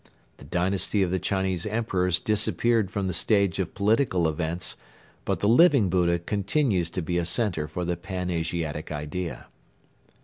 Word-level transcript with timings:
The 0.37 0.45
dynasty 0.45 1.03
of 1.03 1.11
the 1.11 1.19
Chinese 1.19 1.63
emperors 1.67 2.19
disappeared 2.19 2.89
from 2.89 3.05
the 3.05 3.13
stage 3.13 3.59
of 3.59 3.75
political 3.75 4.27
events 4.27 4.75
but 5.25 5.41
the 5.41 5.47
Living 5.47 5.91
Buddha 5.91 6.17
continues 6.17 6.89
to 6.89 7.03
be 7.03 7.19
a 7.19 7.23
center 7.25 7.67
for 7.67 7.85
the 7.85 7.95
Pan 7.95 8.31
Asiatic 8.31 8.91
idea. 8.91 9.45